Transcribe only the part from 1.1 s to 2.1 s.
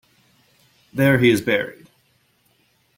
he is buried.